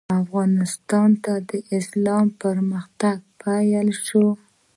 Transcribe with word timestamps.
افغانستان 0.21 1.09
ته 1.23 1.33
د 1.49 1.51
اسلام 1.77 2.25
پرمختګ 2.41 3.17
پیل 3.41 3.87
شو. 4.05 4.27